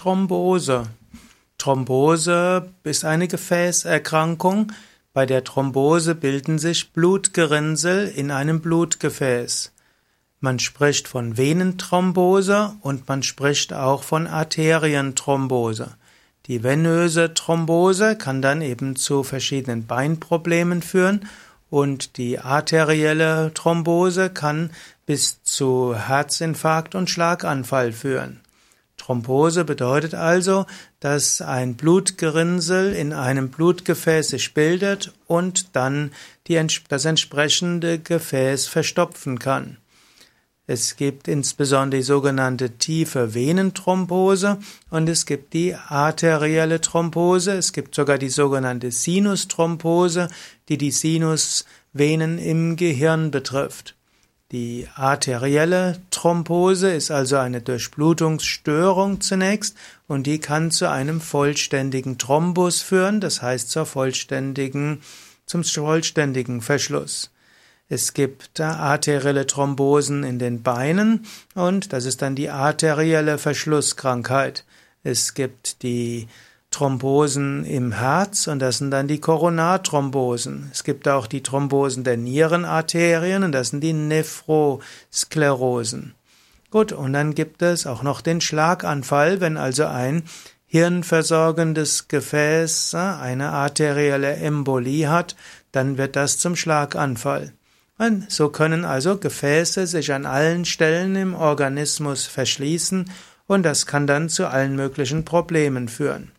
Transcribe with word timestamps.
Thrombose. 0.00 0.84
Thrombose 1.58 2.70
ist 2.84 3.04
eine 3.04 3.28
Gefäßerkrankung. 3.28 4.72
Bei 5.12 5.26
der 5.26 5.44
Thrombose 5.44 6.14
bilden 6.14 6.58
sich 6.58 6.94
Blutgerinnsel 6.94 8.08
in 8.08 8.30
einem 8.30 8.62
Blutgefäß. 8.62 9.72
Man 10.40 10.58
spricht 10.58 11.06
von 11.06 11.36
Venenthrombose 11.36 12.72
und 12.80 13.08
man 13.08 13.22
spricht 13.22 13.74
auch 13.74 14.02
von 14.02 14.26
Arterienthrombose. 14.26 15.96
Die 16.46 16.62
venöse 16.62 17.34
Thrombose 17.34 18.16
kann 18.16 18.40
dann 18.40 18.62
eben 18.62 18.96
zu 18.96 19.22
verschiedenen 19.22 19.86
Beinproblemen 19.86 20.80
führen 20.80 21.28
und 21.68 22.16
die 22.16 22.38
arterielle 22.38 23.52
Thrombose 23.52 24.30
kann 24.30 24.70
bis 25.04 25.42
zu 25.42 25.94
Herzinfarkt 25.94 26.94
und 26.94 27.10
Schlaganfall 27.10 27.92
führen. 27.92 28.40
Thrombose 29.00 29.64
bedeutet 29.64 30.14
also, 30.14 30.66
dass 31.00 31.40
ein 31.40 31.74
Blutgerinnsel 31.74 32.92
in 32.92 33.14
einem 33.14 33.48
Blutgefäß 33.48 34.28
sich 34.28 34.52
bildet 34.52 35.12
und 35.26 35.74
dann 35.74 36.12
die, 36.46 36.60
das 36.88 37.04
entsprechende 37.06 37.98
Gefäß 37.98 38.66
verstopfen 38.66 39.38
kann. 39.38 39.78
Es 40.66 40.96
gibt 40.96 41.28
insbesondere 41.28 42.00
die 42.00 42.04
sogenannte 42.04 42.70
tiefe 42.76 43.34
Venenthrombose 43.34 44.58
und 44.90 45.08
es 45.08 45.24
gibt 45.24 45.54
die 45.54 45.74
arterielle 45.74 46.80
Thrombose. 46.80 47.52
Es 47.52 47.72
gibt 47.72 47.94
sogar 47.94 48.18
die 48.18 48.28
sogenannte 48.28 48.92
Sinusthrombose, 48.92 50.28
die 50.68 50.78
die 50.78 50.92
Sinusvenen 50.92 52.38
im 52.38 52.76
Gehirn 52.76 53.30
betrifft. 53.30 53.96
Die 54.52 54.88
arterielle 54.96 56.00
Thrombose 56.10 56.90
ist 56.92 57.12
also 57.12 57.36
eine 57.36 57.62
Durchblutungsstörung 57.62 59.20
zunächst 59.20 59.76
und 60.08 60.26
die 60.26 60.40
kann 60.40 60.72
zu 60.72 60.90
einem 60.90 61.20
vollständigen 61.20 62.18
Thrombus 62.18 62.82
führen, 62.82 63.20
das 63.20 63.42
heißt 63.42 63.70
zur 63.70 63.86
vollständigen, 63.86 65.02
zum 65.46 65.62
vollständigen 65.62 66.62
Verschluss. 66.62 67.30
Es 67.88 68.12
gibt 68.12 68.60
arterielle 68.60 69.46
Thrombosen 69.46 70.24
in 70.24 70.40
den 70.40 70.62
Beinen 70.64 71.26
und 71.54 71.92
das 71.92 72.04
ist 72.04 72.20
dann 72.20 72.34
die 72.34 72.50
arterielle 72.50 73.38
Verschlusskrankheit. 73.38 74.64
Es 75.04 75.34
gibt 75.34 75.82
die 75.84 76.26
Thrombosen 76.70 77.64
im 77.64 77.90
Herz 77.92 78.46
und 78.46 78.60
das 78.60 78.78
sind 78.78 78.92
dann 78.92 79.08
die 79.08 79.20
Koronarthrombosen. 79.20 80.70
Es 80.72 80.84
gibt 80.84 81.08
auch 81.08 81.26
die 81.26 81.42
Thrombosen 81.42 82.04
der 82.04 82.16
Nierenarterien 82.16 83.42
und 83.42 83.50
das 83.52 83.70
sind 83.70 83.80
die 83.80 83.92
Nephrosklerosen. 83.92 86.14
Gut, 86.70 86.92
und 86.92 87.12
dann 87.12 87.34
gibt 87.34 87.62
es 87.62 87.86
auch 87.86 88.04
noch 88.04 88.20
den 88.20 88.40
Schlaganfall, 88.40 89.40
wenn 89.40 89.56
also 89.56 89.86
ein 89.86 90.22
hirnversorgendes 90.66 92.06
Gefäß 92.06 92.94
eine 92.94 93.50
arterielle 93.50 94.36
Embolie 94.36 95.08
hat, 95.08 95.34
dann 95.72 95.98
wird 95.98 96.14
das 96.14 96.38
zum 96.38 96.54
Schlaganfall. 96.54 97.52
Und 97.98 98.30
so 98.30 98.50
können 98.50 98.84
also 98.84 99.18
Gefäße 99.18 99.88
sich 99.88 100.12
an 100.12 100.26
allen 100.26 100.64
Stellen 100.64 101.16
im 101.16 101.34
Organismus 101.34 102.26
verschließen 102.26 103.10
und 103.48 103.64
das 103.64 103.84
kann 103.84 104.06
dann 104.06 104.28
zu 104.28 104.46
allen 104.46 104.76
möglichen 104.76 105.24
Problemen 105.24 105.88
führen. 105.88 106.30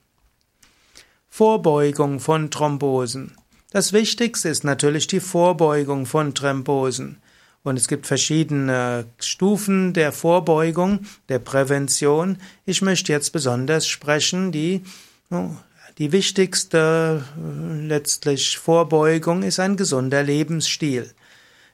Vorbeugung 1.34 2.20
von 2.20 2.52
Thrombosen. 2.52 3.38
Das 3.72 3.94
Wichtigste 3.94 4.50
ist 4.50 4.66
natürlich 4.66 5.08
die 5.08 5.22
Vorbeugung 5.22 6.06
von 6.06 6.36
Thrombosen. 6.36 7.22
Und 7.64 7.78
es 7.78 7.88
gibt 7.88 8.06
verschiedene 8.06 9.06
Stufen 9.18 9.94
der 9.94 10.12
Vorbeugung, 10.12 11.06
der 11.30 11.40
Prävention. 11.40 12.38
Ich 12.66 12.82
möchte 12.82 13.14
jetzt 13.14 13.32
besonders 13.32 13.88
sprechen, 13.88 14.52
die, 14.52 14.84
die 15.98 16.12
wichtigste 16.12 17.24
letztlich 17.82 18.58
Vorbeugung 18.58 19.42
ist 19.44 19.62
ein 19.62 19.78
gesunder 19.78 20.24
Lebensstil. 20.24 21.10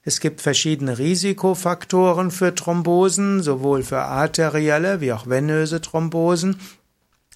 Es 0.03 0.19
gibt 0.19 0.39
verschiedene 0.39 0.99
Risikofaktoren 0.99 2.29
für 2.29 2.53
Thrombosen, 2.53 3.41
sowohl 3.41 3.81
für 3.81 4.03
arterielle 4.03 5.01
wie 5.01 5.13
auch 5.13 5.25
venöse 5.25 5.81
Thrombosen. 5.81 6.59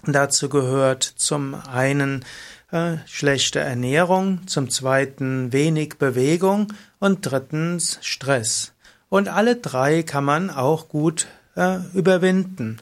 Dazu 0.04 0.48
gehört 0.48 1.04
zum 1.04 1.54
einen 1.54 2.24
äh, 2.72 2.96
schlechte 3.06 3.60
Ernährung, 3.60 4.46
zum 4.46 4.68
zweiten 4.68 5.52
wenig 5.52 5.98
Bewegung 5.98 6.72
und 6.98 7.20
drittens 7.22 7.98
Stress. 8.02 8.72
Und 9.08 9.28
alle 9.28 9.56
drei 9.56 10.02
kann 10.02 10.24
man 10.24 10.50
auch 10.50 10.88
gut 10.88 11.28
äh, 11.54 11.78
überwinden. 11.94 12.78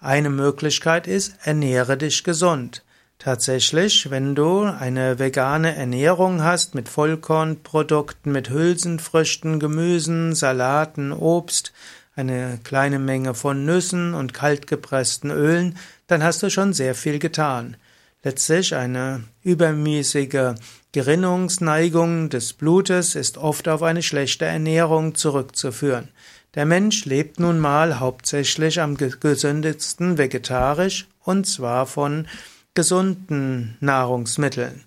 Eine 0.00 0.30
Möglichkeit 0.30 1.06
ist, 1.06 1.34
ernähre 1.44 1.96
dich 1.96 2.24
gesund. 2.24 2.82
Tatsächlich, 3.18 4.10
wenn 4.10 4.34
du 4.34 4.62
eine 4.62 5.18
vegane 5.18 5.76
Ernährung 5.76 6.42
hast 6.42 6.74
mit 6.74 6.88
Vollkornprodukten, 6.88 8.32
mit 8.32 8.50
Hülsenfrüchten, 8.50 9.60
Gemüsen, 9.60 10.34
Salaten, 10.34 11.12
Obst, 11.12 11.72
eine 12.14 12.58
kleine 12.62 12.98
Menge 12.98 13.34
von 13.34 13.64
Nüssen 13.64 14.14
und 14.14 14.34
kaltgepressten 14.34 15.30
Ölen, 15.30 15.78
dann 16.06 16.22
hast 16.22 16.42
du 16.42 16.50
schon 16.50 16.72
sehr 16.72 16.94
viel 16.94 17.18
getan. 17.18 17.76
Letztlich 18.22 18.74
eine 18.74 19.24
übermäßige 19.42 20.54
Gerinnungsneigung 20.92 22.28
des 22.28 22.52
Blutes 22.52 23.14
ist 23.14 23.38
oft 23.38 23.66
auf 23.66 23.82
eine 23.82 24.02
schlechte 24.02 24.44
Ernährung 24.44 25.14
zurückzuführen. 25.14 26.08
Der 26.54 26.66
Mensch 26.66 27.06
lebt 27.06 27.40
nun 27.40 27.58
mal 27.58 27.98
hauptsächlich 27.98 28.80
am 28.80 28.96
gesündesten 28.96 30.18
vegetarisch 30.18 31.08
und 31.24 31.46
zwar 31.46 31.86
von 31.86 32.28
gesunden 32.74 33.76
Nahrungsmitteln. 33.80 34.84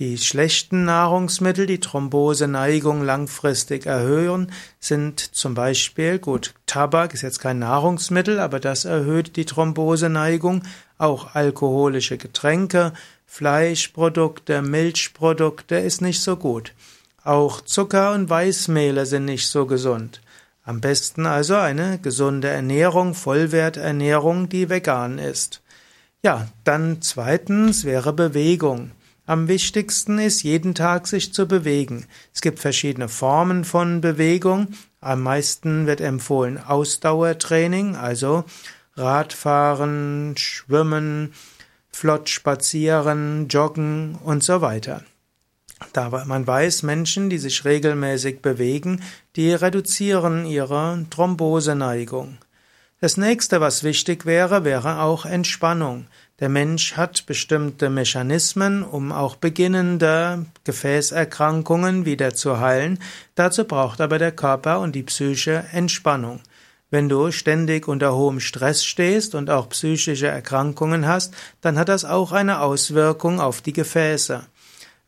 Die 0.00 0.16
schlechten 0.16 0.86
Nahrungsmittel, 0.86 1.66
die 1.66 1.78
Thromboseneigung 1.78 3.02
langfristig 3.04 3.84
erhöhen, 3.84 4.50
sind 4.78 5.20
zum 5.20 5.52
Beispiel, 5.52 6.18
gut, 6.18 6.54
Tabak 6.64 7.12
ist 7.12 7.20
jetzt 7.20 7.38
kein 7.38 7.58
Nahrungsmittel, 7.58 8.40
aber 8.40 8.60
das 8.60 8.86
erhöht 8.86 9.36
die 9.36 9.44
Thromboseneigung, 9.44 10.62
auch 10.96 11.34
alkoholische 11.34 12.16
Getränke, 12.16 12.94
Fleischprodukte, 13.26 14.62
Milchprodukte 14.62 15.76
ist 15.76 16.00
nicht 16.00 16.22
so 16.22 16.36
gut. 16.36 16.72
Auch 17.22 17.60
Zucker 17.60 18.14
und 18.14 18.30
Weißmehle 18.30 19.04
sind 19.04 19.26
nicht 19.26 19.48
so 19.48 19.66
gesund. 19.66 20.22
Am 20.64 20.80
besten 20.80 21.26
also 21.26 21.56
eine 21.56 21.98
gesunde 21.98 22.48
Ernährung, 22.48 23.12
Vollwerternährung, 23.12 24.48
die 24.48 24.70
vegan 24.70 25.18
ist. 25.18 25.60
Ja, 26.22 26.48
dann 26.64 27.02
zweitens 27.02 27.84
wäre 27.84 28.14
Bewegung. 28.14 28.92
Am 29.30 29.46
wichtigsten 29.46 30.18
ist, 30.18 30.42
jeden 30.42 30.74
Tag 30.74 31.06
sich 31.06 31.32
zu 31.32 31.46
bewegen. 31.46 32.04
Es 32.34 32.40
gibt 32.40 32.58
verschiedene 32.58 33.08
Formen 33.08 33.64
von 33.64 34.00
Bewegung. 34.00 34.72
Am 35.00 35.22
meisten 35.22 35.86
wird 35.86 36.00
empfohlen 36.00 36.58
Ausdauertraining, 36.58 37.94
also 37.94 38.42
Radfahren, 38.96 40.34
Schwimmen, 40.36 41.32
flott 41.92 42.28
spazieren, 42.28 43.46
joggen 43.46 44.16
und 44.16 44.42
so 44.42 44.62
weiter. 44.62 45.04
Da 45.92 46.08
man 46.26 46.44
weiß, 46.44 46.82
Menschen, 46.82 47.30
die 47.30 47.38
sich 47.38 47.64
regelmäßig 47.64 48.42
bewegen, 48.42 49.00
die 49.36 49.52
reduzieren 49.52 50.44
ihre 50.44 51.06
Thromboseneigung. 51.08 52.38
Das 53.00 53.16
nächste, 53.16 53.60
was 53.60 53.84
wichtig 53.84 54.26
wäre, 54.26 54.64
wäre 54.64 55.00
auch 55.00 55.24
Entspannung. 55.24 56.08
Der 56.40 56.48
Mensch 56.48 56.96
hat 56.96 57.26
bestimmte 57.26 57.90
Mechanismen, 57.90 58.82
um 58.82 59.12
auch 59.12 59.36
beginnende 59.36 60.46
Gefäßerkrankungen 60.64 62.06
wieder 62.06 62.34
zu 62.34 62.58
heilen. 62.58 62.98
Dazu 63.34 63.64
braucht 63.64 64.00
aber 64.00 64.18
der 64.18 64.32
Körper 64.32 64.80
und 64.80 64.94
die 64.94 65.02
Psyche 65.02 65.64
Entspannung. 65.72 66.40
Wenn 66.88 67.10
du 67.10 67.30
ständig 67.30 67.86
unter 67.86 68.16
hohem 68.16 68.40
Stress 68.40 68.84
stehst 68.84 69.34
und 69.34 69.50
auch 69.50 69.68
psychische 69.68 70.28
Erkrankungen 70.28 71.06
hast, 71.06 71.34
dann 71.60 71.78
hat 71.78 71.90
das 71.90 72.06
auch 72.06 72.32
eine 72.32 72.60
Auswirkung 72.60 73.38
auf 73.38 73.60
die 73.60 73.74
Gefäße. 73.74 74.42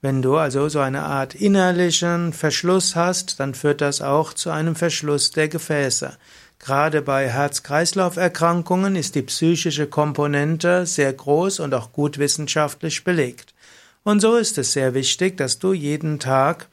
Wenn 0.02 0.20
du 0.20 0.37
also 0.37 0.69
so 0.69 0.81
eine 0.81 1.02
Art 1.05 1.35
innerlichen 1.35 2.32
Verschluss 2.32 2.94
hast, 2.94 3.40
dann 3.40 3.55
führt 3.55 3.81
das 3.81 4.02
auch 4.02 4.35
zu 4.35 4.50
einem 4.50 4.76
Verschluss 4.76 5.31
der 5.31 5.49
Gefäße. 5.49 6.17
Gerade 6.64 7.03
bei 7.03 7.29
Herz-Kreislauf-Erkrankungen 7.29 8.94
ist 8.94 9.17
die 9.17 9.23
psychische 9.23 9.88
Komponente 9.88 10.87
sehr 10.87 11.12
groß 11.12 11.59
und 11.59 11.75
auch 11.75 11.91
gut 11.91 12.19
wissenschaftlich 12.19 13.03
belegt. 13.03 13.53
Und 14.05 14.20
so 14.20 14.37
ist 14.37 14.59
es 14.59 14.73
sehr 14.73 14.94
wichtig, 14.94 15.37
dass 15.37 15.59
du 15.59 15.73
jeden 15.73 16.20
Tag 16.20 16.69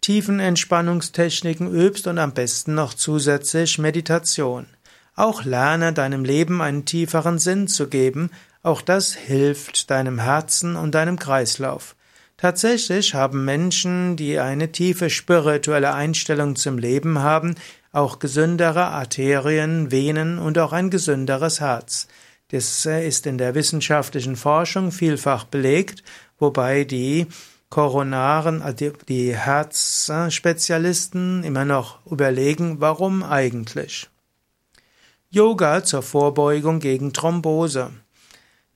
tiefen 0.00 0.40
Entspannungstechniken 0.40 1.72
übst 1.72 2.08
und 2.08 2.18
am 2.18 2.34
besten 2.34 2.74
noch 2.74 2.92
zusätzlich 2.92 3.78
Meditation. 3.78 4.66
Auch 5.14 5.44
lerne 5.44 5.92
deinem 5.92 6.24
Leben 6.24 6.60
einen 6.60 6.84
tieferen 6.84 7.38
Sinn 7.38 7.68
zu 7.68 7.86
geben, 7.86 8.30
auch 8.64 8.82
das 8.82 9.14
hilft 9.14 9.92
deinem 9.92 10.18
Herzen 10.18 10.74
und 10.74 10.96
deinem 10.96 11.20
Kreislauf. 11.20 11.94
Tatsächlich 12.40 13.14
haben 13.14 13.44
Menschen, 13.44 14.16
die 14.16 14.38
eine 14.38 14.72
tiefe 14.72 15.10
spirituelle 15.10 15.92
Einstellung 15.92 16.56
zum 16.56 16.78
Leben 16.78 17.18
haben, 17.18 17.54
auch 17.92 18.18
gesündere 18.18 18.86
Arterien, 18.86 19.90
Venen 19.90 20.38
und 20.38 20.56
auch 20.56 20.72
ein 20.72 20.88
gesünderes 20.88 21.60
Herz. 21.60 22.08
Das 22.48 22.86
äh, 22.86 23.06
ist 23.06 23.26
in 23.26 23.36
der 23.36 23.54
wissenschaftlichen 23.54 24.36
Forschung 24.36 24.90
vielfach 24.90 25.44
belegt, 25.44 26.02
wobei 26.38 26.84
die 26.84 27.26
Koronaren, 27.68 28.62
also 28.62 28.92
die 29.06 29.36
Herzspezialisten 29.36 31.44
immer 31.44 31.66
noch 31.66 31.98
überlegen, 32.06 32.80
warum 32.80 33.22
eigentlich. 33.22 34.08
Yoga 35.28 35.84
zur 35.84 36.00
Vorbeugung 36.00 36.80
gegen 36.80 37.12
Thrombose. 37.12 37.90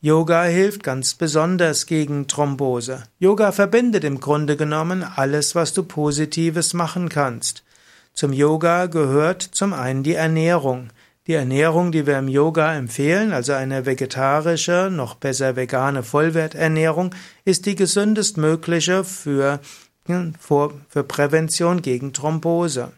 Yoga 0.05 0.45
hilft 0.45 0.83
ganz 0.83 1.15
besonders 1.15 1.87
gegen 1.87 2.29
Thrombose. 2.29 3.05
Yoga 3.19 3.53
verbindet 3.53 4.05
im 4.05 4.21
Grunde 4.21 4.59
genommen 4.59 5.03
alles, 5.03 5.55
was 5.55 5.73
du 5.73 5.83
Positives 5.83 6.75
machen 6.75 7.09
kannst. 7.09 7.65
Zum 8.13 8.35
Yoga 8.35 8.85
gehört 8.85 9.41
zum 9.41 9.73
einen 9.73 10.03
die 10.03 10.13
Ernährung. 10.13 10.91
Die 11.27 11.33
Ernährung, 11.33 11.91
die 11.91 12.07
wir 12.07 12.19
im 12.19 12.29
Yoga 12.29 12.75
empfehlen, 12.75 13.33
also 13.33 13.55
eine 13.55 13.87
vegetarische, 13.87 14.91
noch 14.93 15.15
besser 15.15 15.57
vegane 15.57 16.03
Vollwerternährung, 16.03 17.15
ist 17.47 17.65
die 17.65 17.75
gesündestmögliche 17.75 19.05
für, 19.05 19.59
für 20.07 21.05
Prävention 21.09 21.81
gegen 21.81 22.13
Thrombose. 22.13 22.93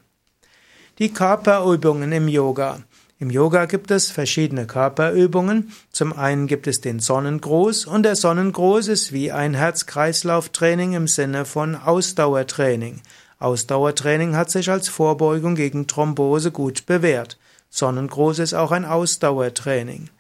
Die 0.99 1.12
Körperübungen 1.12 2.11
im 2.11 2.26
Yoga. 2.26 2.81
Im 3.19 3.31
Yoga 3.31 3.65
gibt 3.65 3.91
es 3.91 4.11
verschiedene 4.11 4.67
Körperübungen. 4.67 5.73
Zum 5.91 6.13
einen 6.13 6.47
gibt 6.47 6.67
es 6.67 6.83
den 6.83 7.01
Sonnengruß 7.01 7.87
und 7.87 8.03
der 8.03 8.15
Sonnengruß 8.15 8.89
ist 8.89 9.11
wie 9.11 9.33
ein 9.33 9.55
Herz-Kreislauf-Training 9.55 10.93
im 10.93 11.09
Sinne 11.09 11.47
von 11.47 11.77
Ausdauertraining. 11.77 13.01
Ausdauertraining 13.39 14.37
hat 14.37 14.51
sich 14.51 14.71
als 14.71 14.91
Vorbeugung 14.91 15.55
gegen 15.55 15.87
Thrombose 15.87 16.51
gut 16.51 16.85
bewährt. 16.85 17.39
Sonnengruß 17.71 18.39
ist 18.39 18.53
auch 18.53 18.71
ein 18.71 18.85
Ausdauertraining. 18.85 20.11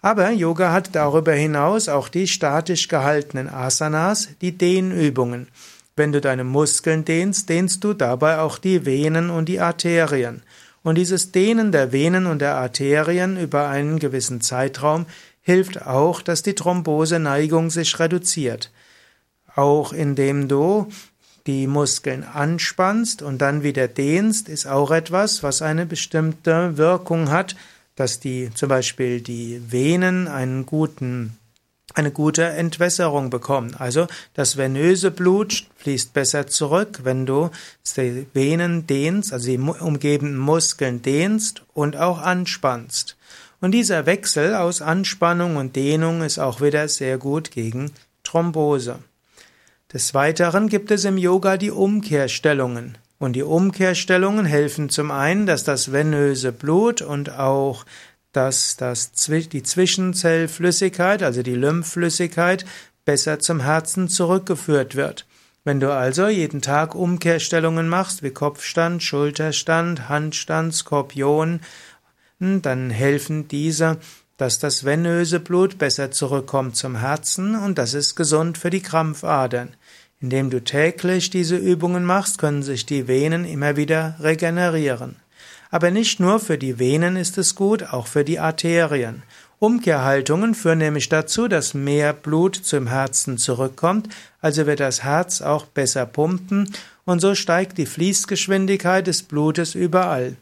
Aber 0.00 0.30
Yoga 0.30 0.72
hat 0.72 0.94
darüber 0.94 1.34
hinaus 1.34 1.90
auch 1.90 2.08
die 2.08 2.26
statisch 2.26 2.88
gehaltenen 2.88 3.50
Asanas, 3.50 4.28
die 4.40 4.56
Dehnübungen. 4.56 5.48
Wenn 5.94 6.12
du 6.12 6.22
deine 6.22 6.44
Muskeln 6.44 7.04
dehnst, 7.04 7.50
dehnst 7.50 7.84
du 7.84 7.92
dabei 7.92 8.38
auch 8.38 8.56
die 8.56 8.86
Venen 8.86 9.28
und 9.28 9.46
die 9.46 9.60
Arterien. 9.60 10.42
Und 10.86 10.94
dieses 10.94 11.32
Dehnen 11.32 11.72
der 11.72 11.90
Venen 11.90 12.26
und 12.26 12.38
der 12.38 12.54
Arterien 12.54 13.36
über 13.36 13.68
einen 13.68 13.98
gewissen 13.98 14.40
Zeitraum 14.40 15.06
hilft 15.40 15.84
auch, 15.84 16.22
dass 16.22 16.44
die 16.44 16.54
Thromboseneigung 16.54 17.70
sich 17.70 17.98
reduziert. 17.98 18.70
Auch 19.56 19.92
indem 19.92 20.46
du 20.46 20.86
die 21.48 21.66
Muskeln 21.66 22.22
anspannst 22.22 23.20
und 23.20 23.38
dann 23.38 23.64
wieder 23.64 23.88
dehnst, 23.88 24.48
ist 24.48 24.68
auch 24.68 24.92
etwas, 24.92 25.42
was 25.42 25.60
eine 25.60 25.86
bestimmte 25.86 26.76
Wirkung 26.76 27.30
hat, 27.30 27.56
dass 27.96 28.20
die 28.20 28.54
zum 28.54 28.68
Beispiel 28.68 29.20
die 29.20 29.60
Venen 29.68 30.28
einen 30.28 30.66
guten 30.66 31.36
eine 31.96 32.10
gute 32.10 32.44
Entwässerung 32.44 33.30
bekommen. 33.30 33.74
Also 33.78 34.06
das 34.34 34.56
venöse 34.56 35.10
Blut 35.10 35.66
fließt 35.76 36.12
besser 36.12 36.46
zurück, 36.46 37.00
wenn 37.04 37.24
du 37.24 37.50
die 37.96 38.26
Venen 38.34 38.86
dehnst, 38.86 39.32
also 39.32 39.46
die 39.48 39.58
umgebenden 39.58 40.36
Muskeln 40.36 41.00
dehnst 41.00 41.62
und 41.72 41.96
auch 41.96 42.20
anspannst. 42.20 43.16
Und 43.62 43.72
dieser 43.72 44.04
Wechsel 44.04 44.54
aus 44.54 44.82
Anspannung 44.82 45.56
und 45.56 45.74
Dehnung 45.74 46.22
ist 46.22 46.38
auch 46.38 46.60
wieder 46.60 46.86
sehr 46.88 47.16
gut 47.16 47.50
gegen 47.50 47.90
Thrombose. 48.22 48.98
Des 49.90 50.12
Weiteren 50.12 50.68
gibt 50.68 50.90
es 50.90 51.04
im 51.06 51.16
Yoga 51.16 51.56
die 51.56 51.70
Umkehrstellungen. 51.70 52.98
Und 53.18 53.32
die 53.32 53.42
Umkehrstellungen 53.42 54.44
helfen 54.44 54.90
zum 54.90 55.10
einen, 55.10 55.46
dass 55.46 55.64
das 55.64 55.90
venöse 55.90 56.52
Blut 56.52 57.00
und 57.00 57.30
auch 57.30 57.86
dass 58.36 58.76
das, 58.76 59.12
die 59.12 59.62
Zwischenzellflüssigkeit, 59.62 61.22
also 61.22 61.42
die 61.42 61.54
Lymphflüssigkeit, 61.54 62.64
besser 63.04 63.38
zum 63.38 63.60
Herzen 63.60 64.08
zurückgeführt 64.08 64.94
wird. 64.94 65.26
Wenn 65.64 65.80
du 65.80 65.92
also 65.92 66.28
jeden 66.28 66.62
Tag 66.62 66.94
Umkehrstellungen 66.94 67.88
machst, 67.88 68.22
wie 68.22 68.30
Kopfstand, 68.30 69.02
Schulterstand, 69.02 70.08
Handstand, 70.08 70.74
Skorpion, 70.74 71.60
dann 72.38 72.90
helfen 72.90 73.48
diese 73.48 73.98
dass 74.36 74.58
das 74.58 74.84
venöse 74.84 75.40
Blut 75.40 75.78
besser 75.78 76.10
zurückkommt 76.10 76.76
zum 76.76 76.96
Herzen 76.96 77.56
und 77.56 77.78
das 77.78 77.94
ist 77.94 78.16
gesund 78.16 78.58
für 78.58 78.70
die 78.70 78.82
Krampfadern. 78.82 79.74
Indem 80.20 80.50
du 80.50 80.62
täglich 80.62 81.30
diese 81.30 81.56
Übungen 81.56 82.04
machst, 82.04 82.38
können 82.38 82.62
sich 82.62 82.86
die 82.86 83.06
Venen 83.06 83.44
immer 83.44 83.76
wieder 83.76 84.16
regenerieren. 84.20 85.16
Aber 85.70 85.90
nicht 85.90 86.20
nur 86.20 86.40
für 86.40 86.58
die 86.58 86.78
Venen 86.78 87.16
ist 87.16 87.38
es 87.38 87.54
gut, 87.54 87.82
auch 87.92 88.06
für 88.06 88.24
die 88.24 88.38
Arterien. 88.38 89.22
Umkehrhaltungen 89.58 90.54
führen 90.54 90.78
nämlich 90.78 91.08
dazu, 91.08 91.48
dass 91.48 91.72
mehr 91.72 92.12
Blut 92.12 92.56
zum 92.56 92.86
Herzen 92.88 93.38
zurückkommt, 93.38 94.08
also 94.40 94.66
wird 94.66 94.80
das 94.80 95.02
Herz 95.02 95.40
auch 95.40 95.64
besser 95.64 96.04
pumpen 96.04 96.70
und 97.06 97.20
so 97.20 97.34
steigt 97.34 97.78
die 97.78 97.86
Fließgeschwindigkeit 97.86 99.06
des 99.06 99.22
Blutes 99.22 99.74
überall. 99.74 100.36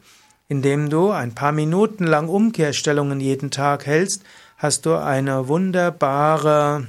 Indem 0.47 0.89
du 0.89 1.11
ein 1.11 1.33
paar 1.33 1.53
Minuten 1.53 2.05
lang 2.05 2.27
Umkehrstellungen 2.27 3.19
jeden 3.21 3.51
Tag 3.51 3.85
hältst, 3.85 4.23
hast 4.57 4.85
du 4.85 4.95
eine 4.95 5.47
wunderbare 5.47 6.87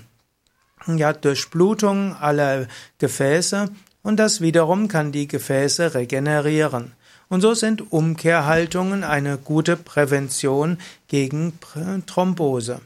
ja, 0.86 1.12
Durchblutung 1.12 2.16
aller 2.16 2.66
Gefäße 2.98 3.70
und 4.02 4.16
das 4.16 4.40
wiederum 4.40 4.88
kann 4.88 5.12
die 5.12 5.28
Gefäße 5.28 5.94
regenerieren. 5.94 6.92
Und 7.28 7.40
so 7.40 7.54
sind 7.54 7.92
Umkehrhaltungen 7.92 9.02
eine 9.02 9.36
gute 9.36 9.76
Prävention 9.76 10.78
gegen 11.08 11.58
Thrombose. 12.06 12.80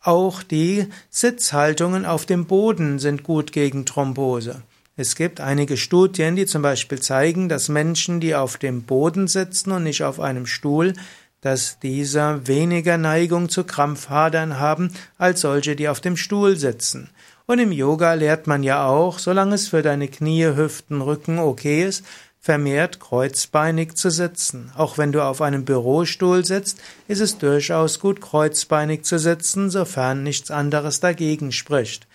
Auch 0.00 0.42
die 0.42 0.88
Sitzhaltungen 1.10 2.04
auf 2.04 2.26
dem 2.26 2.46
Boden 2.46 2.98
sind 2.98 3.22
gut 3.22 3.52
gegen 3.52 3.86
Thrombose. 3.86 4.62
Es 4.96 5.14
gibt 5.14 5.40
einige 5.40 5.76
Studien, 5.76 6.34
die 6.36 6.44
zum 6.44 6.60
Beispiel 6.60 7.00
zeigen, 7.00 7.48
dass 7.48 7.68
Menschen, 7.68 8.20
die 8.20 8.34
auf 8.34 8.56
dem 8.56 8.82
Boden 8.82 9.28
sitzen 9.28 9.70
und 9.70 9.84
nicht 9.84 10.02
auf 10.02 10.18
einem 10.18 10.46
Stuhl, 10.46 10.94
dass 11.40 11.78
diese 11.80 12.46
weniger 12.46 12.98
Neigung 12.98 13.48
zu 13.48 13.64
Krampfhadern 13.64 14.58
haben 14.58 14.92
als 15.18 15.40
solche, 15.40 15.76
die 15.76 15.88
auf 15.88 16.00
dem 16.00 16.16
Stuhl 16.16 16.56
sitzen. 16.56 17.10
Und 17.46 17.58
im 17.58 17.72
Yoga 17.72 18.14
lehrt 18.14 18.46
man 18.46 18.62
ja 18.62 18.86
auch, 18.86 19.18
solange 19.18 19.54
es 19.54 19.68
für 19.68 19.82
deine 19.82 20.08
Knie, 20.08 20.46
Hüften, 20.46 21.00
Rücken 21.00 21.38
okay 21.38 21.84
ist, 21.84 22.04
vermehrt 22.42 22.98
kreuzbeinig 22.98 23.94
zu 23.94 24.10
sitzen. 24.10 24.72
Auch 24.76 24.98
wenn 24.98 25.12
du 25.12 25.22
auf 25.22 25.40
einem 25.40 25.64
Bürostuhl 25.64 26.44
sitzt, 26.44 26.80
ist 27.06 27.20
es 27.20 27.38
durchaus 27.38 28.00
gut, 28.00 28.20
kreuzbeinig 28.20 29.04
zu 29.04 29.20
sitzen, 29.20 29.70
sofern 29.70 30.24
nichts 30.24 30.50
anderes 30.50 30.98
dagegen 30.98 31.52
spricht. 31.52 32.08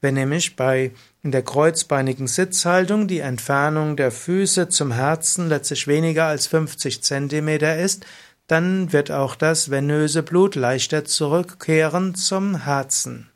Wenn 0.00 0.14
nämlich 0.14 0.56
bei 0.56 0.90
in 1.22 1.30
der 1.30 1.42
kreuzbeinigen 1.42 2.26
Sitzhaltung 2.26 3.06
die 3.06 3.20
Entfernung 3.20 3.96
der 3.96 4.10
Füße 4.10 4.68
zum 4.68 4.90
Herzen 4.90 5.48
letztlich 5.48 5.86
weniger 5.86 6.26
als 6.26 6.48
50 6.48 7.02
Zentimeter 7.02 7.78
ist, 7.78 8.04
dann 8.48 8.92
wird 8.92 9.12
auch 9.12 9.36
das 9.36 9.70
venöse 9.70 10.24
Blut 10.24 10.56
leichter 10.56 11.04
zurückkehren 11.04 12.16
zum 12.16 12.64
Herzen. 12.64 13.30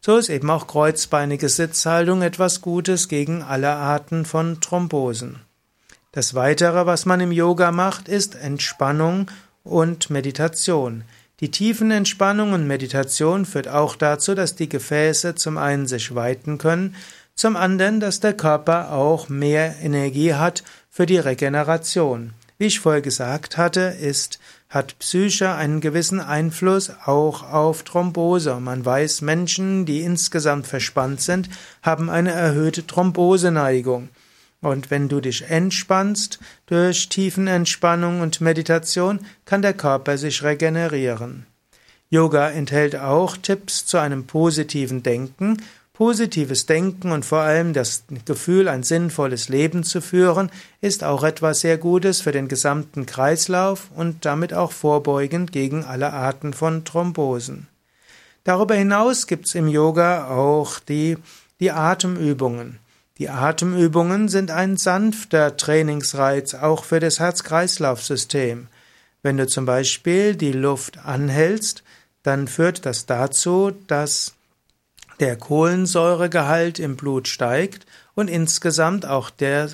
So 0.00 0.16
ist 0.16 0.28
eben 0.28 0.50
auch 0.50 0.66
kreuzbeinige 0.66 1.48
Sitzhaltung 1.48 2.22
etwas 2.22 2.62
Gutes 2.62 3.06
gegen 3.06 3.42
alle 3.42 3.70
Arten 3.70 4.24
von 4.24 4.60
Thrombosen. 4.60 5.40
Das 6.14 6.34
Weitere, 6.34 6.84
was 6.84 7.06
man 7.06 7.22
im 7.22 7.32
Yoga 7.32 7.72
macht, 7.72 8.06
ist 8.06 8.34
Entspannung 8.34 9.30
und 9.64 10.10
Meditation. 10.10 11.04
Die 11.40 11.50
Tiefenentspannung 11.50 12.52
und 12.52 12.66
Meditation 12.66 13.46
führt 13.46 13.66
auch 13.66 13.96
dazu, 13.96 14.34
dass 14.34 14.54
die 14.54 14.68
Gefäße 14.68 15.36
zum 15.36 15.56
einen 15.56 15.86
sich 15.86 16.14
weiten 16.14 16.58
können, 16.58 16.96
zum 17.34 17.56
anderen, 17.56 17.98
dass 17.98 18.20
der 18.20 18.34
Körper 18.34 18.92
auch 18.92 19.30
mehr 19.30 19.76
Energie 19.80 20.34
hat 20.34 20.64
für 20.90 21.06
die 21.06 21.16
Regeneration. 21.16 22.34
Wie 22.58 22.66
ich 22.66 22.80
vorher 22.80 23.00
gesagt 23.00 23.56
hatte, 23.56 23.96
ist, 23.98 24.38
hat 24.68 24.98
Psyche 24.98 25.54
einen 25.54 25.80
gewissen 25.80 26.20
Einfluss 26.20 26.92
auch 27.06 27.42
auf 27.42 27.84
Thrombose. 27.84 28.60
Man 28.60 28.84
weiß, 28.84 29.22
Menschen, 29.22 29.86
die 29.86 30.02
insgesamt 30.02 30.66
verspannt 30.66 31.22
sind, 31.22 31.48
haben 31.82 32.10
eine 32.10 32.32
erhöhte 32.32 32.86
Thromboseneigung. 32.86 34.10
Und 34.62 34.90
wenn 34.90 35.08
du 35.08 35.20
dich 35.20 35.50
entspannst 35.50 36.38
durch 36.66 37.08
Tiefenentspannung 37.08 38.20
und 38.20 38.40
Meditation, 38.40 39.18
kann 39.44 39.60
der 39.60 39.74
Körper 39.74 40.16
sich 40.16 40.42
regenerieren. 40.42 41.46
Yoga 42.10 42.48
enthält 42.48 42.94
auch 42.94 43.36
Tipps 43.36 43.84
zu 43.86 43.98
einem 43.98 44.24
positiven 44.26 45.02
Denken. 45.02 45.56
Positives 45.94 46.66
Denken 46.66 47.10
und 47.10 47.24
vor 47.24 47.40
allem 47.40 47.72
das 47.72 48.04
Gefühl, 48.24 48.68
ein 48.68 48.82
sinnvolles 48.82 49.48
Leben 49.48 49.82
zu 49.82 50.00
führen, 50.00 50.50
ist 50.80 51.02
auch 51.02 51.24
etwas 51.24 51.60
sehr 51.60 51.76
Gutes 51.76 52.20
für 52.20 52.32
den 52.32 52.48
gesamten 52.48 53.04
Kreislauf 53.04 53.88
und 53.96 54.24
damit 54.24 54.54
auch 54.54 54.72
vorbeugend 54.72 55.52
gegen 55.52 55.84
alle 55.84 56.12
Arten 56.12 56.52
von 56.52 56.84
Thrombosen. 56.84 57.66
Darüber 58.44 58.74
hinaus 58.74 59.26
gibt's 59.26 59.54
im 59.54 59.66
Yoga 59.66 60.28
auch 60.28 60.78
die, 60.78 61.18
die 61.60 61.72
Atemübungen. 61.72 62.78
Die 63.22 63.30
Atemübungen 63.30 64.26
sind 64.26 64.50
ein 64.50 64.76
sanfter 64.76 65.56
Trainingsreiz 65.56 66.54
auch 66.54 66.82
für 66.82 66.98
das 66.98 67.20
Herz-Kreislauf-System. 67.20 68.66
Wenn 69.22 69.36
du 69.36 69.46
zum 69.46 69.64
Beispiel 69.64 70.34
die 70.34 70.50
Luft 70.50 70.98
anhältst, 70.98 71.84
dann 72.24 72.48
führt 72.48 72.84
das 72.84 73.06
dazu, 73.06 73.70
dass 73.86 74.34
der 75.20 75.36
Kohlensäuregehalt 75.36 76.80
im 76.80 76.96
Blut 76.96 77.28
steigt 77.28 77.86
und 78.16 78.28
insgesamt 78.28 79.06
auch 79.06 79.30
der, 79.30 79.70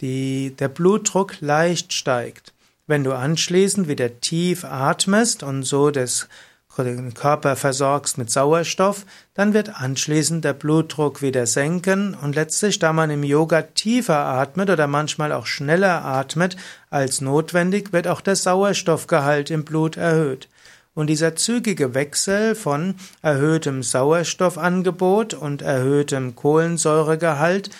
die, 0.00 0.56
der 0.58 0.68
Blutdruck 0.68 1.42
leicht 1.42 1.92
steigt. 1.92 2.54
Wenn 2.86 3.04
du 3.04 3.12
anschließend 3.12 3.88
wieder 3.88 4.22
tief 4.22 4.64
atmest 4.64 5.42
und 5.42 5.64
so 5.64 5.90
das 5.90 6.30
den 6.84 7.14
Körper 7.14 7.56
versorgst 7.56 8.18
mit 8.18 8.30
Sauerstoff, 8.30 9.06
dann 9.34 9.54
wird 9.54 9.80
anschließend 9.80 10.44
der 10.44 10.52
Blutdruck 10.52 11.22
wieder 11.22 11.46
senken 11.46 12.14
und 12.14 12.34
letztlich, 12.34 12.78
da 12.78 12.92
man 12.92 13.10
im 13.10 13.22
Yoga 13.22 13.62
tiefer 13.62 14.18
atmet 14.18 14.70
oder 14.70 14.86
manchmal 14.86 15.32
auch 15.32 15.46
schneller 15.46 16.04
atmet 16.04 16.56
als 16.90 17.20
notwendig, 17.20 17.92
wird 17.92 18.08
auch 18.08 18.20
der 18.20 18.36
Sauerstoffgehalt 18.36 19.50
im 19.50 19.64
Blut 19.64 19.96
erhöht. 19.96 20.48
Und 20.94 21.08
dieser 21.08 21.36
zügige 21.36 21.94
Wechsel 21.94 22.54
von 22.54 22.94
erhöhtem 23.20 23.82
Sauerstoffangebot 23.82 25.34
und 25.34 25.60
erhöhtem 25.60 26.34
Kohlensäuregehalt 26.34 27.70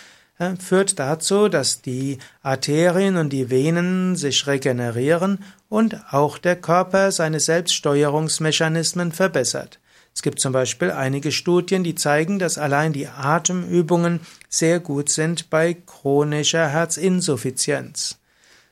führt 0.59 0.99
dazu, 0.99 1.49
dass 1.49 1.81
die 1.81 2.19
Arterien 2.43 3.17
und 3.17 3.31
die 3.33 3.51
Venen 3.51 4.17
sich 4.17 4.47
regenerieren 4.47 5.43
und 5.69 5.99
auch 6.11 6.39
der 6.39 6.57
Körper 6.57 7.11
seine 7.11 7.41
Selbststeuerungsmechanismen 7.41 9.13
verbessert. 9.13 9.81
Es 10.15 10.23
gibt 10.23 10.41
zum 10.41 10.53
Beispiel 10.53 10.91
einige 10.91 11.33
Studien, 11.33 11.85
die 11.85 11.95
zeigen, 11.95 12.39
dass 12.39 12.57
allein 12.57 12.93
die 12.93 13.07
Atemübungen 13.07 14.21
sehr 14.49 14.81
gut 14.81 15.11
sind 15.11 15.51
bei 15.51 15.75
chronischer 15.75 16.69
Herzinsuffizienz. 16.69 18.19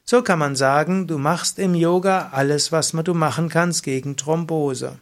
So 0.07 0.23
kann 0.23 0.39
man 0.39 0.57
sagen, 0.57 1.07
du 1.07 1.19
machst 1.19 1.59
im 1.59 1.75
Yoga 1.75 2.31
alles, 2.33 2.73
was 2.73 2.93
du 2.93 3.15
machen 3.15 3.49
kannst 3.49 3.83
gegen 3.83 4.17
Thrombose. 4.17 4.99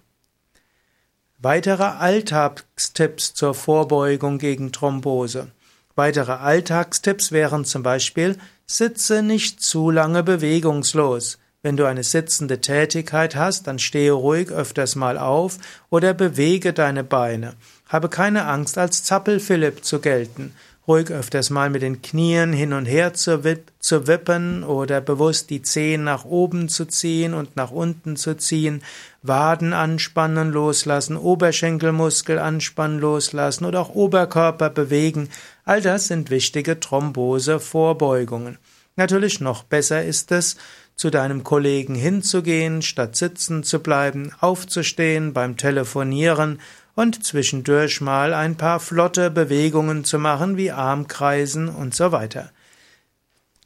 Weitere 1.38 1.82
Alltagstipps 1.82 3.34
zur 3.34 3.54
Vorbeugung 3.54 4.38
gegen 4.38 4.70
Thrombose. 4.70 5.48
Weitere 5.94 6.32
Alltagstipps 6.32 7.32
wären 7.32 7.64
zum 7.64 7.82
Beispiel, 7.82 8.36
sitze 8.66 9.22
nicht 9.22 9.62
zu 9.62 9.90
lange 9.90 10.22
bewegungslos. 10.22 11.38
Wenn 11.62 11.76
du 11.76 11.86
eine 11.86 12.02
sitzende 12.02 12.60
Tätigkeit 12.60 13.36
hast, 13.36 13.66
dann 13.66 13.78
stehe 13.78 14.12
ruhig 14.12 14.50
öfters 14.50 14.96
mal 14.96 15.16
auf 15.16 15.58
oder 15.90 16.12
bewege 16.12 16.72
deine 16.72 17.04
Beine. 17.04 17.54
Habe 17.88 18.08
keine 18.08 18.46
Angst, 18.46 18.78
als 18.78 19.04
Zappelphilipp 19.04 19.84
zu 19.84 20.00
gelten 20.00 20.52
ruhig 20.86 21.10
öfters 21.10 21.50
mal 21.50 21.70
mit 21.70 21.82
den 21.82 22.02
Knien 22.02 22.52
hin 22.52 22.72
und 22.72 22.86
her 22.86 23.14
zu, 23.14 23.44
zu 23.82 24.06
wippen 24.06 24.62
oder 24.62 25.00
bewusst 25.00 25.50
die 25.50 25.60
Zehen 25.60 26.04
nach 26.04 26.24
oben 26.24 26.68
zu 26.68 26.86
ziehen 26.86 27.34
und 27.34 27.56
nach 27.56 27.72
unten 27.72 28.16
zu 28.16 28.36
ziehen, 28.36 28.82
Waden 29.22 29.72
anspannen, 29.72 30.52
loslassen, 30.52 31.16
Oberschenkelmuskel 31.16 32.38
anspannen, 32.38 33.00
loslassen 33.00 33.64
oder 33.64 33.80
auch 33.80 33.94
Oberkörper 33.94 34.70
bewegen. 34.70 35.28
All 35.64 35.82
das 35.82 36.06
sind 36.06 36.30
wichtige 36.30 36.78
Thrombose-Vorbeugungen. 36.78 38.58
Natürlich 38.94 39.40
noch 39.40 39.64
besser 39.64 40.04
ist 40.04 40.30
es, 40.30 40.56
zu 40.94 41.10
deinem 41.10 41.42
Kollegen 41.42 41.96
hinzugehen, 41.96 42.82
statt 42.82 43.16
sitzen 43.16 43.64
zu 43.64 43.80
bleiben, 43.80 44.32
aufzustehen 44.38 45.32
beim 45.32 45.56
Telefonieren 45.56 46.60
und 46.94 47.24
zwischendurch 47.24 48.00
mal 48.00 48.32
ein 48.32 48.56
paar 48.56 48.78
flotte 48.78 49.30
Bewegungen 49.30 50.04
zu 50.04 50.20
machen, 50.20 50.56
wie 50.56 50.70
Armkreisen 50.70 51.68
und 51.68 51.94
so 51.94 52.12
weiter. 52.12 52.50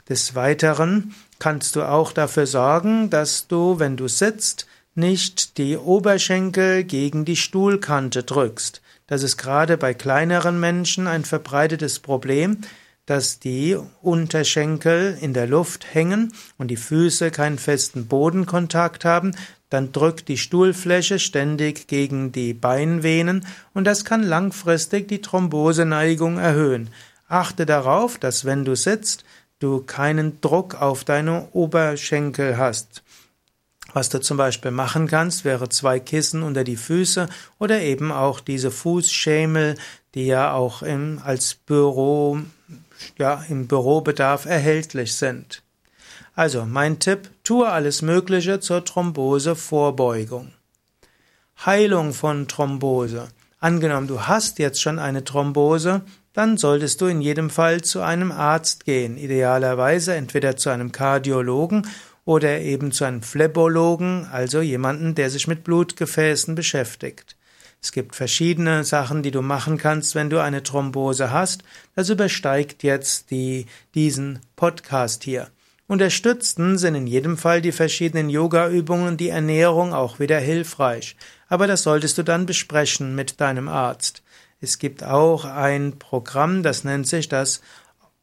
Des 0.08 0.34
Weiteren 0.34 1.14
kannst 1.38 1.74
du 1.74 1.82
auch 1.82 2.12
dafür 2.12 2.46
sorgen, 2.46 3.10
dass 3.10 3.48
du, 3.48 3.78
wenn 3.80 3.96
du 3.96 4.06
sitzt, 4.06 4.66
nicht 4.94 5.58
die 5.58 5.76
Oberschenkel 5.76 6.84
gegen 6.84 7.24
die 7.24 7.36
Stuhlkante 7.36 8.22
drückst. 8.22 8.82
Das 9.06 9.22
ist 9.22 9.36
gerade 9.36 9.76
bei 9.76 9.94
kleineren 9.94 10.58
Menschen 10.58 11.06
ein 11.06 11.24
verbreitetes 11.24 11.98
Problem, 11.98 12.58
dass 13.04 13.38
die 13.38 13.76
Unterschenkel 14.02 15.16
in 15.20 15.32
der 15.32 15.46
Luft 15.46 15.94
hängen 15.94 16.32
und 16.58 16.68
die 16.68 16.76
Füße 16.76 17.30
keinen 17.30 17.58
festen 17.58 18.06
Bodenkontakt 18.06 19.04
haben, 19.04 19.32
dann 19.70 19.92
drückt 19.92 20.28
die 20.28 20.38
Stuhlfläche 20.38 21.18
ständig 21.18 21.86
gegen 21.88 22.32
die 22.32 22.54
Beinvenen 22.54 23.46
und 23.74 23.84
das 23.84 24.04
kann 24.04 24.22
langfristig 24.22 25.08
die 25.08 25.20
Thromboseneigung 25.20 26.38
erhöhen. 26.38 26.90
Achte 27.28 27.66
darauf, 27.66 28.18
dass 28.18 28.44
wenn 28.44 28.64
du 28.64 28.76
sitzt, 28.76 29.24
du 29.58 29.82
keinen 29.82 30.40
Druck 30.40 30.80
auf 30.80 31.04
deine 31.04 31.48
Oberschenkel 31.52 32.56
hast. 32.56 33.02
Was 33.92 34.08
du 34.08 34.20
zum 34.20 34.36
Beispiel 34.36 34.72
machen 34.72 35.06
kannst, 35.06 35.44
wäre 35.44 35.68
zwei 35.68 36.00
Kissen 36.00 36.42
unter 36.42 36.64
die 36.64 36.76
Füße 36.76 37.28
oder 37.58 37.80
eben 37.80 38.12
auch 38.12 38.40
diese 38.40 38.70
Fußschemel, 38.70 39.76
die 40.14 40.26
ja 40.26 40.52
auch 40.52 40.82
im, 40.82 41.20
als 41.24 41.54
Büro 41.54 42.40
ja, 43.18 43.44
im 43.48 43.66
Bürobedarf 43.66 44.46
erhältlich 44.46 45.14
sind. 45.14 45.62
Also 46.34 46.66
mein 46.66 46.98
Tipp, 46.98 47.30
tue 47.44 47.68
alles 47.68 48.02
Mögliche 48.02 48.60
zur 48.60 48.84
Thrombosevorbeugung. 48.84 50.52
Heilung 51.64 52.12
von 52.12 52.48
Thrombose. 52.48 53.28
Angenommen, 53.58 54.06
du 54.06 54.22
hast 54.22 54.58
jetzt 54.58 54.82
schon 54.82 54.98
eine 54.98 55.24
Thrombose, 55.24 56.02
dann 56.36 56.58
solltest 56.58 57.00
du 57.00 57.06
in 57.06 57.22
jedem 57.22 57.48
Fall 57.48 57.80
zu 57.80 58.02
einem 58.02 58.30
Arzt 58.30 58.84
gehen, 58.84 59.16
idealerweise 59.16 60.14
entweder 60.14 60.56
zu 60.58 60.68
einem 60.68 60.92
Kardiologen 60.92 61.88
oder 62.26 62.60
eben 62.60 62.92
zu 62.92 63.04
einem 63.04 63.22
Phlebologen, 63.22 64.26
also 64.30 64.60
jemanden, 64.60 65.14
der 65.14 65.30
sich 65.30 65.48
mit 65.48 65.64
Blutgefäßen 65.64 66.54
beschäftigt. 66.54 67.36
Es 67.80 67.90
gibt 67.90 68.14
verschiedene 68.14 68.84
Sachen, 68.84 69.22
die 69.22 69.30
du 69.30 69.40
machen 69.40 69.78
kannst, 69.78 70.14
wenn 70.14 70.28
du 70.28 70.42
eine 70.42 70.62
Thrombose 70.62 71.30
hast. 71.30 71.62
Das 71.94 72.10
übersteigt 72.10 72.82
jetzt 72.82 73.30
die, 73.30 73.64
diesen 73.94 74.40
Podcast 74.56 75.24
hier. 75.24 75.48
Unterstützten 75.86 76.76
sind 76.76 76.96
in 76.96 77.06
jedem 77.06 77.38
Fall 77.38 77.62
die 77.62 77.72
verschiedenen 77.72 78.28
Yoga-Übungen 78.28 79.08
und 79.08 79.20
die 79.20 79.30
Ernährung 79.30 79.94
auch 79.94 80.18
wieder 80.18 80.38
hilfreich. 80.38 81.16
Aber 81.48 81.66
das 81.66 81.82
solltest 81.82 82.18
du 82.18 82.24
dann 82.24 82.44
besprechen 82.44 83.14
mit 83.14 83.40
deinem 83.40 83.68
Arzt. 83.68 84.22
Es 84.60 84.78
gibt 84.78 85.04
auch 85.04 85.44
ein 85.44 85.98
Programm, 85.98 86.62
das 86.62 86.84
nennt 86.84 87.06
sich 87.06 87.28
das 87.28 87.60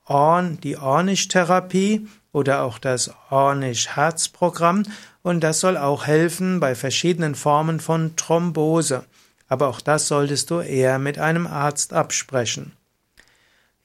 Orn, 0.05 0.59
die 0.61 0.77
Ornish-Therapie 0.77 2.07
oder 2.31 2.63
auch 2.63 2.79
das 2.79 3.11
Ornish-Herz-Programm 3.29 4.83
und 5.21 5.41
das 5.41 5.59
soll 5.59 5.77
auch 5.77 6.07
helfen 6.07 6.59
bei 6.59 6.75
verschiedenen 6.75 7.35
Formen 7.35 7.79
von 7.79 8.15
Thrombose 8.15 9.05
aber 9.53 9.67
auch 9.67 9.81
das 9.81 10.07
solltest 10.07 10.49
du 10.49 10.61
eher 10.61 10.97
mit 10.97 11.19
einem 11.19 11.45
Arzt 11.45 11.93
absprechen. 11.93 12.71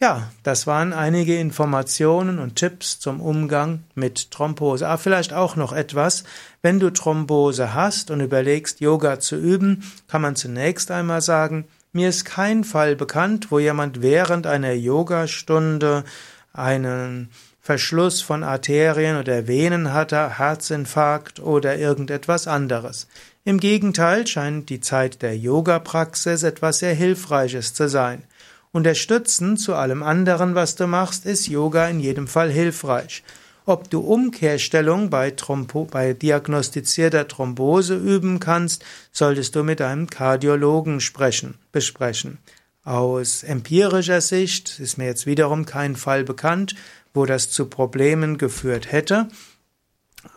Ja, 0.00 0.30
das 0.42 0.66
waren 0.66 0.94
einige 0.94 1.38
Informationen 1.38 2.38
und 2.38 2.56
Tipps 2.56 3.00
zum 3.00 3.20
Umgang 3.20 3.84
mit 3.94 4.30
Thrombose. 4.30 4.88
Ah, 4.88 4.96
vielleicht 4.96 5.34
auch 5.34 5.56
noch 5.56 5.72
etwas. 5.72 6.24
Wenn 6.62 6.80
du 6.80 6.88
Thrombose 6.88 7.74
hast 7.74 8.10
und 8.10 8.20
überlegst, 8.20 8.80
Yoga 8.80 9.20
zu 9.20 9.36
üben, 9.36 9.82
kann 10.06 10.22
man 10.22 10.36
zunächst 10.36 10.90
einmal 10.90 11.20
sagen, 11.20 11.66
mir 11.98 12.10
ist 12.10 12.24
kein 12.24 12.62
Fall 12.62 12.94
bekannt, 12.94 13.50
wo 13.50 13.58
jemand 13.58 14.02
während 14.02 14.46
einer 14.46 14.72
Yogastunde 14.72 16.04
einen 16.52 17.28
Verschluss 17.60 18.22
von 18.22 18.44
Arterien 18.44 19.18
oder 19.18 19.48
Venen 19.48 19.92
hatte, 19.92 20.38
Herzinfarkt 20.38 21.40
oder 21.40 21.76
irgendetwas 21.76 22.46
anderes. 22.46 23.08
Im 23.44 23.58
Gegenteil 23.58 24.28
scheint 24.28 24.70
die 24.70 24.80
Zeit 24.80 25.22
der 25.22 25.36
Yoga-Praxis 25.36 26.44
etwas 26.44 26.78
sehr 26.78 26.94
Hilfreiches 26.94 27.74
zu 27.74 27.88
sein. 27.88 28.22
Unterstützend 28.70 29.58
zu 29.58 29.74
allem 29.74 30.04
anderen, 30.04 30.54
was 30.54 30.76
du 30.76 30.86
machst, 30.86 31.26
ist 31.26 31.48
Yoga 31.48 31.88
in 31.88 31.98
jedem 31.98 32.28
Fall 32.28 32.52
hilfreich. 32.52 33.24
Ob 33.68 33.90
du 33.90 34.00
Umkehrstellung 34.00 35.10
bei, 35.10 35.30
Thrombo 35.30 35.84
bei 35.84 36.14
diagnostizierter 36.14 37.28
Thrombose 37.28 37.96
üben 37.96 38.40
kannst, 38.40 38.82
solltest 39.12 39.54
du 39.54 39.62
mit 39.62 39.82
einem 39.82 40.08
Kardiologen 40.08 41.02
sprechen, 41.02 41.58
besprechen. 41.70 42.38
Aus 42.82 43.42
empirischer 43.42 44.22
Sicht 44.22 44.80
ist 44.80 44.96
mir 44.96 45.04
jetzt 45.04 45.26
wiederum 45.26 45.66
kein 45.66 45.96
Fall 45.96 46.24
bekannt, 46.24 46.76
wo 47.12 47.26
das 47.26 47.50
zu 47.50 47.66
Problemen 47.66 48.38
geführt 48.38 48.90
hätte, 48.90 49.28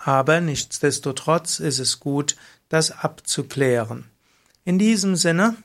aber 0.03 0.41
nichtsdestotrotz 0.41 1.61
ist 1.61 1.79
es 1.79 2.01
gut, 2.01 2.35
das 2.67 2.91
abzuklären. 2.91 4.09
In 4.65 4.77
diesem 4.77 5.15
Sinne 5.15 5.55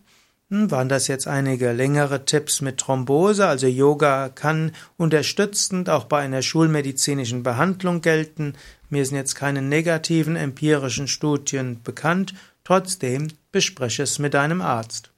waren 0.48 0.88
das 0.88 1.08
jetzt 1.08 1.26
einige 1.26 1.72
längere 1.72 2.24
Tipps 2.24 2.60
mit 2.60 2.78
Thrombose, 2.78 3.46
also 3.46 3.66
Yoga 3.66 4.28
kann 4.28 4.72
unterstützend 4.96 5.90
auch 5.90 6.04
bei 6.04 6.20
einer 6.20 6.42
schulmedizinischen 6.42 7.42
Behandlung 7.42 8.00
gelten. 8.00 8.54
Mir 8.88 9.04
sind 9.04 9.16
jetzt 9.16 9.34
keine 9.34 9.60
negativen 9.60 10.36
empirischen 10.36 11.08
Studien 11.08 11.82
bekannt, 11.82 12.34
trotzdem 12.62 13.28
bespreche 13.50 14.04
es 14.04 14.20
mit 14.20 14.34
deinem 14.34 14.60
Arzt. 14.60 15.10